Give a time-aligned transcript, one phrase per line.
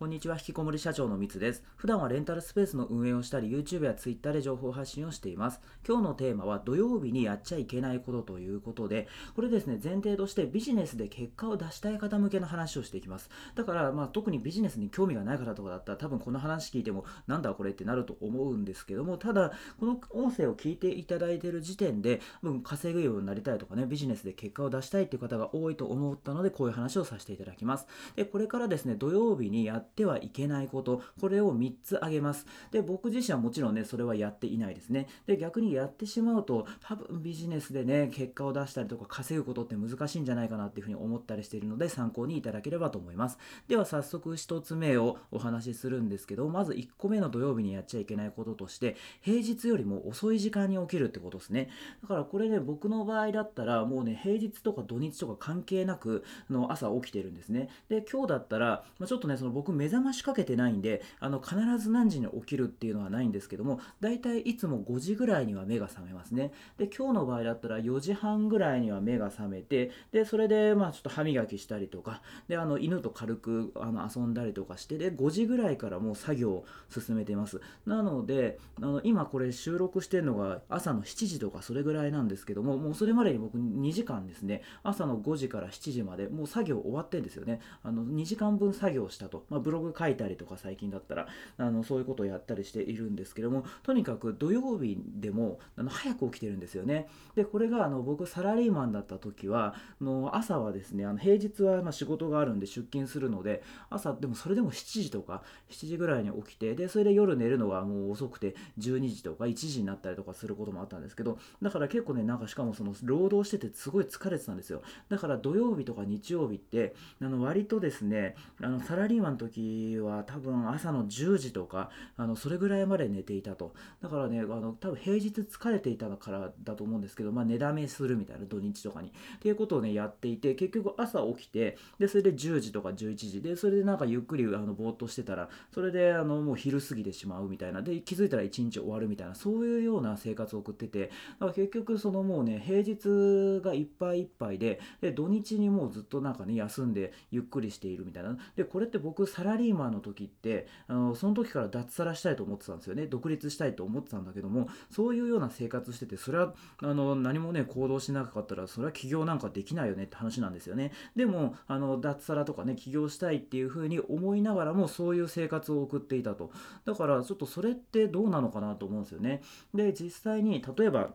[0.00, 1.62] こんにちは、引きこもり社長のみつです。
[1.76, 5.60] 普段はレンタルスペースの運営をしたり、YouTube や Twitter で情報発信をしています。
[5.86, 13.28] 今日のテーマは土曜日にやっちゃいけないことということで、これですね、前提としてビジネスで結果を出したい方向けの話をしていきます。
[13.54, 27.86] だから、まあ、特にビジネスに興味がない方とかだったら、多分この話聞いても、なんだこれってなると思うんですけども、ただ、この音声を聞いていただいている時点で、分稼ぐようになりたいとかね、ビジネスで結果を出したいっていう方が多いと思ったので、こういう話をさせていただきます。
[28.16, 32.46] で、これからですね、土曜日にやってはいけないこと、これを3つ挙げます。
[32.70, 35.08] で、僕自身はもちろんね、それはやっていないですね。
[35.26, 43.38] で、逆にやってしまうと、多分ビジネスでね、結果を出したりとか稼ぐことって難しいんじゃないかなっていうふうに思ったりしているので、参考にいただければと思います。
[43.68, 51.70] では、早速1つ目をお話しするんですけど、まず1個目の土曜日にやっちゃいけないこととして、平日よりも遅い時間に起きるってことですね。
[52.02, 57.68] だからこれね、僕の場合だったら、もうね、平日とか土日とか関係なく、の朝起きてるんですね。
[57.88, 66.52] で、今日だったら、まあ、ちょっとね、その僕目覚ましかけてないんで、あの必ず何時に起きるっていうのはないんですけども、大体いつも5時ぐらいには目が覚めますね。
[66.76, 77.62] で、今日の場合だったら4時半ぐらいには目が覚めて、で、それでまあちょっと歯磨きしたりとか、で、あの犬と軽くあの遊んだりとかして、で、5時ぐらいからもう作業を進めてます。
[77.86, 87.60] なので、あの今これ収録してるのが朝の7時とかそれぐらいなんですけども、もうそれまでに僕2時間ですね、朝の5時から7時までもう作業終わってんですよね。
[87.82, 89.46] あの2時間分作業したと。
[89.48, 97.08] ま、ブログ書いたりとか最近だったら、あのそういうことをやったりしているんですけども、とにかく土曜日でもあの早く起きてるんですよね。
[97.34, 114.82] で、これがあの僕サラリーマンだった時は、の朝はですね、あの平日はま仕事があるんで出勤するので、朝、でもそれでも7時とか7時ぐらいに起きて、で、それで夜寝るのがもう遅くて12時とか1時になったりとかすることもあったんですけど、だから結構ね、なんかしかもその労働しててすごい疲れてたんですよ。
[115.08, 123.74] だから土曜日とか日曜日って、あの割とですね、あのサラリーマンの時時は多分朝の10時とか、あのそれぐらいまで寝ていたと。
[124.02, 129.08] だからね、あの多分平日疲れていたからだと思うんですけど、まあ、寝だめするみたいな土日とかに。
[129.08, 148.36] っていうことをね、やっていて、結局朝起きて、で、それで10時とか11時で、それでなんかゆっくりあのぼーっとしてたら、それであのもう昼過ぎてしまうみたいな、で、気づいたら1日終わるみたいな、そういうような生活を送ってて、だから結局そのもうね、平日がいっぱいいっぱいで、で、土日にもうずっとなんかね、休んでゆっくりしているみたいな。
[148.56, 153.06] で、これって僕サラリーマンの時って、あのその時から脱サラしたいと思ってたんですよね。
[153.06, 156.52] 独立したいと思ってたんだけども、そういうような生活してて、それは
[156.82, 160.92] あの何もね、行動しなかったら、それは起業なんかできないよねって話なんですよね。
[161.16, 166.50] でも、あの脱サラとかね、起業したいっていうふうに思いながらも、そういう生活を送っていたと。
[166.84, 169.40] だから、ちょっとそれってどうなのかなと思うんですよね。
[169.72, 171.14] で、実際に、例えば、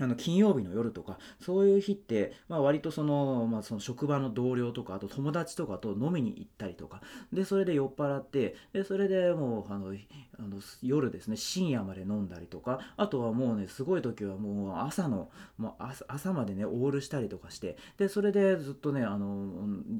[0.00, 7.00] あの金曜日の夜とか、そういう日って、まあ、割とその、まあ、その職場の同僚とか、あと友達とかと飲みに行ったりとか、
[7.32, 9.94] で、それで酔っ払って、で、それでもう、あの、
[10.38, 19.46] あの夜ですね、深夜まで飲んだりとか、あとはもうね、すごい時はもう朝の、もう朝朝までね、オールしたりとかして、で、それでずっとね、あの、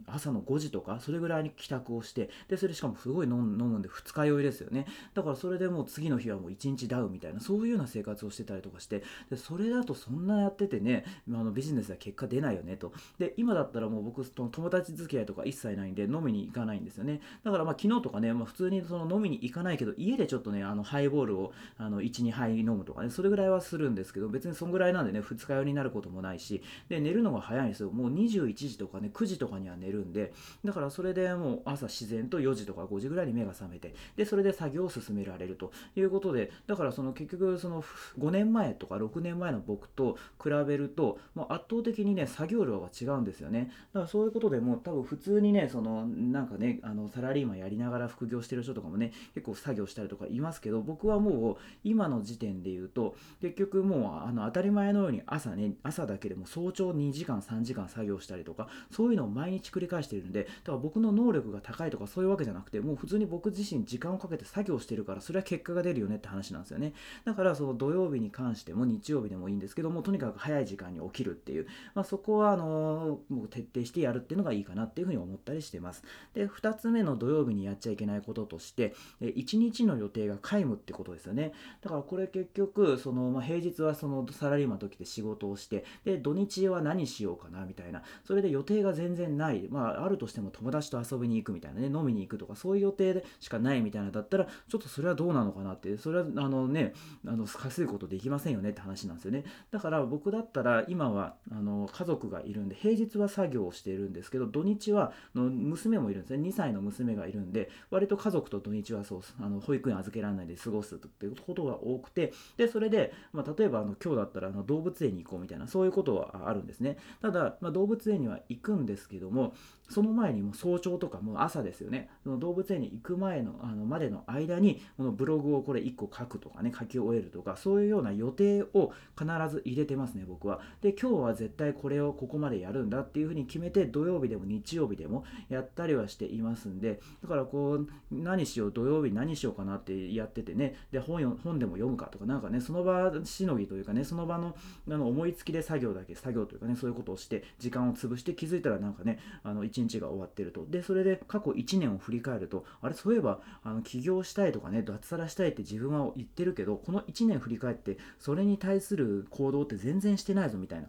[0.06, 4.86] 朝の5時とか、それぐらいに帰宅をして、で、それしかもすごい飲むんで、二日酔いですよね。
[5.14, 12.92] だからそれでもう次の日はもう一日ダウンみたいな、そういうような生活をしてたりとかして、で、それだとそんなやっててね、あのビジネスは結果出ないよねと。
[13.18, 17.20] で、今だったらもう僕、友達付き合いとか一切ないんで、飲みに行かないんですよね。
[17.44, 27.90] だからまあ昨日とかね、まあ、普通にその飲みに行かないけど、家でちょっとね、あのハイボールをあの1、2杯飲むとかね、それぐらいはするんですけど、別にそんぐらいなんでね、二日酔いになることもないし、で、寝るのが早いんですよ。
[27.90, 30.32] もう21時とかね、9時とかには寝るんで、
[30.64, 37.82] だからそれでもう朝自然と4時とか5時ぐらいに目が覚めて、で、それで作業を進められるということで、だからその結局その
[38.18, 43.72] 5年前とか6年前の僕僕と比べると、もう圧倒的にね、作業量が違うんですよね。
[43.92, 66.92] だからそういうことでもう多分普通にね、そのなんかね、あのサラリーマンやりながら副業してる人とかもね、結構作業したりとかいますけど、僕はもう今の時点で言うと、結局もうあの当たり前のように朝ね、朝だけでも早朝2時間、3時間作業したりとか、そういうのを毎日繰り返しているので、だから僕の能力が高いとかそういうわけじゃなくて、もう普通に僕自身時間をかけて作業してるから、それは結果が出るよねって話なんですよね。
[67.24, 76.02] だからその土曜日に関しても日曜日でもいいんですですけども、とにかく早い時間に起きるっていう、まあ、そこはあのもう徹底してやるっていうのがいいかなっていうふうに思ったりしてます。
[76.34, 81.52] で、2つ目の土曜日にやっちゃいけないこととして、1日の予定が皆無ってことですよね。
[81.80, 88.02] だからこれ結局その、まあ、平日はそのサラリーマンの時で仕事をしてで土日は何しようかなみたいな。
[88.24, 89.68] それで予定が全然ない。
[89.70, 91.86] まああるとしても友達と遊びに行くみたいなね。
[91.86, 95.96] 飲みに行くとかそういう予定でしかないみたいなだったらちょっとそれはどうなのかなって。
[95.96, 96.92] それはあのね
[97.26, 99.43] あの稼ぐことできませんよねって話なんですよね。
[99.70, 106.48] だから僕だったら今はあの家族がいるんで平日は作業をしているんですけど土日はの娘もいるんですね。
[106.48, 116.96] 2歳の娘がいるんで割と家族と土日はそうあの保育園預けられないで過ごすっていうことが多くてでそれで、まあ、例えばあの今日だったらあの動物園に行こうみたいなそういうことはあるんですね。
[117.20, 119.54] ただ、まあ、動物園には行くんですけども
[119.88, 122.08] その前にも早朝とかもう朝ですよね。
[122.22, 130.60] その動物園に行く前のあのまでの間にこのブログをこれ1個書くとかね書き終えるとかそういうような予定を必ず入れてますね僕は。
[130.80, 144.56] で今日は絶対これをここまでやるんだっていうふうに決めて土曜日でも日曜日でもやったりはしていますんでだからこう何しよう土曜日何しようかなってやっててねで本本でも読むかとかなんかねその場しのぎというかねその場の
[144.88, 150.66] あの思いつきで作業だけ作業というかねそういうことをして時間を潰して気づいたらなんかねあの1日が終わってると。
[150.68, 160.88] でそれで過去1年を振り返るとあれそういえばあの起業したいとかね脱サラしたいって自分は言ってるけどこの1年振り返ってそれに対する行動って全然してないぞみたいな。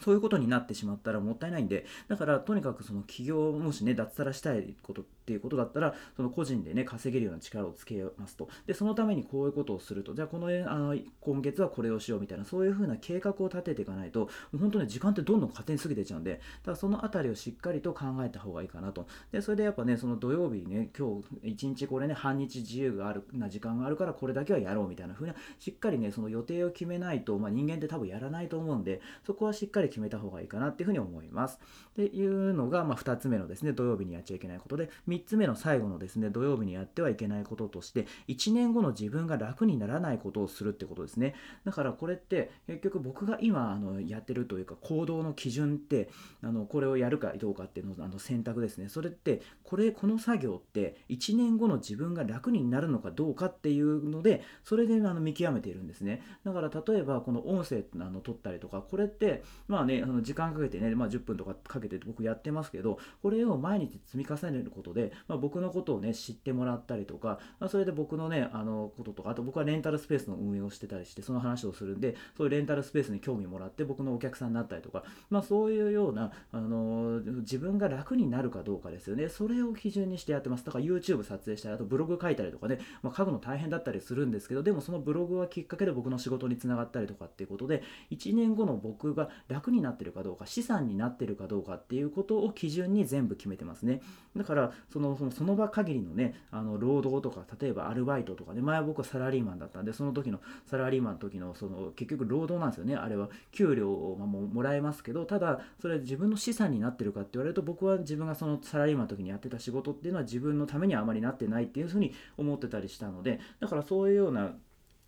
[0.00, 8.48] そういうことになってしまったらもったいないんで、だからとにかくその起業、もしね、脱サラしたいことっていうことだったら、その個人でね、稼げるような力をつけますと。
[8.64, 10.14] で、そのためにこういうことをすると。
[10.14, 19.08] じゃあ、このあの今月はこれをしようみたいな、そういうふうな計画を立てていかないと、本当に時間ってどんどん勝手に過ぎてちゃうんで、だからそのあたりをしっかりと考えた方がいいかなと。
[19.32, 31.58] で、それでやっぱね、その土曜日ね、今日一日これね、半日自由があるな時間があるから、これだけはやろうみたいなふうな、しっかりね、その予定を決めないと、まあ、人間って多分やらないと思うんで、そこはしっかり決めた方がいいかなっていうふうに思います。
[31.90, 41.34] っていうのが、まあ、2つ目のですね、土曜日にやっちゃいけないことで、3つ目の最後のですね、土曜日にやってはいけないこととして、1年後の自分が楽にならないことをするってことですね。
[41.64, 46.10] だからこれって結局僕が今あのやってるというか行動の基準って
[46.42, 48.88] あのこれをやるかどうかっていうのあの選択ですね。
[48.88, 56.22] それってこれこの作業って1年後の自分が楽になるのかどうかっていうのでそれであの見極めているんですね。
[56.44, 79.28] だから例えばこの音声あの撮ったりとかこれってまあねあの時間かけてね、まあ、10分とかかけて僕やってますけどこれを毎日積み重ねることで、まあ、僕のことをね知ってもらったりとか、まあ、それで僕のねあのこととかあと僕はレンタルスペースの運営をしてたりしてその話をするんでそういうレンタルスペースに興味もらって僕のお客さんになったりとか、まあ、そういうようなあの自分が楽になるかどうかですよね。
[79.28, 80.64] それを基準にしてやってます。
[80.64, 94.00] だから YouTube 撮影したりあとブログ書いたりとかね、まあ、書くの大変だったりするんですけどでもそのブログはきっかけで僕の仕事につながったりとかっていうことで1年後の僕が楽になってるかどうか資産になってるかどうかっていうことを基準に全部決めてますね。
[94.36, 103.28] だからそのそのその場限りのねあの労働とか例えばアルバイトとかね前は僕はサラリーマンだったんでその時のサラリーマンの時のその結局労働なんですよねあれは。
[103.52, 114.54] 給料をももらえますけどただそれ自分の資産になってるかって言われると僕は自分がそのサラリーマンの時にやってた仕事っていうのは自分のためにはあまりなってないっていうふうに思ってたりしたのでだからそういうような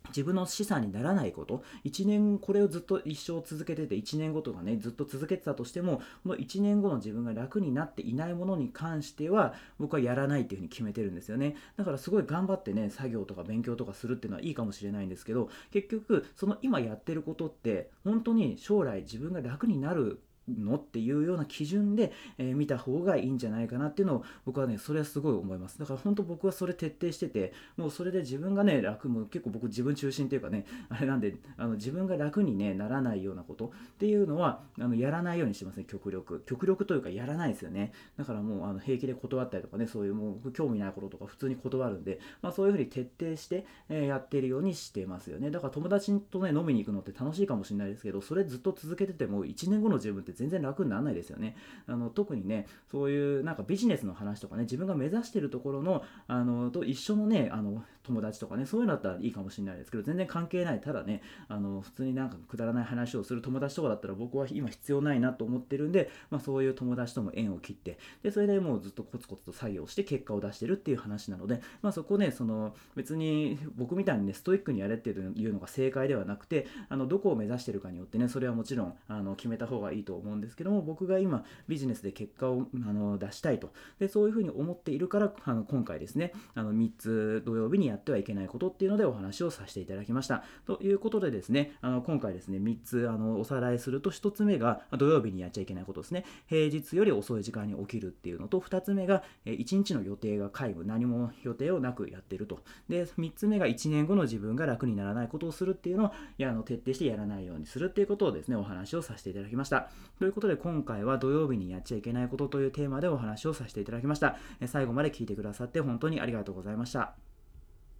[0.07, 1.63] 自分の資産にならないこと。
[1.85, 11.55] 1年これをずっと一生続けてて1年後とかねずっと続けてたとしてもこの1年後の自分が楽になっていないものに関しては僕はやらないっていうふうに決めてるんですよね。
[11.77, 20.21] だからすごい頑張ってね作業とか勉強とかするっていうのはいいかもしれないんですけど結局その今やってることって本当に将来自分が楽になる
[20.57, 20.75] の？
[20.75, 25.77] っていうような基準で、えー、見た方がいいんじゃないかなっていうのを僕はねそれはすごい思います。
[25.79, 36.43] だから本当僕はそれ徹底しててもうそれで自分がね楽も結構僕自分中心っていうかねあれなんであの自分が楽に、ね、ならないようなことっていうのはあのやらないようにしてますね極力。
[36.45, 37.91] 極力というかやらないですよね。
[38.17, 45.51] だからもうあの平気で断ったりとかねそういうもう興味ないこととか普通に断るんで、まあ、そういうふうに徹底して、えー、やってるようにしてますよね。
[45.51, 51.55] だから友達とね飲みに行くのって楽しいかもしれないですけどそれずっと続けてても1年後の自分って全然楽にならないですよね。
[51.85, 83.71] あの特にね、そういうなんかビジネスの話とかね、自分が目指してるところの、あのと一緒のね、あの友達とかね、そういうのだったらいいかもしれないですけど、全然関係ない、ただね、あの普通になんかくだらない話をする友達とかだったら僕は今必要ないなと思ってるんで、まあ、そういう友達とも縁を切って、で、それでもうずっとコツコツと作業して結果を出してるっていう話なので、まあ、そこね、その別に僕みたいにね、ストイックにやれっていうのが正解ではなくて、あのどこを目指してるかによってね、それはもちろんあの決めた方がいいと思うんですけども僕が今ビジネスで結果をあの出したいと。
[83.99, 90.43] でそういうふうに思っているからあの今回ですねあの3つ土曜日にやってってはいけないことっていうのでお話をさせていただきました。
[90.65, 96.25] ということでですねあの今回ですね3つあのおさらいすると1つ目が土曜日にやっちゃいけないことですね。
[96.47, 102.59] 平日より遅い時間に起きるっていうのと2つ目が1日の予定が皆無何も予定をなくやってると。
[102.87, 109.89] で3つ目が1年後の自分が楽にならないことをするっていうのをいやあの徹底してやらないようにするっていうことをですねお話をさせていただきました。
[110.19, 114.37] ということで今回は土曜日にやっちゃいけないことというテーマでお話をさせていただきました。
[114.65, 117.28] 最後まで聞いてくださって本当にありがとうございました。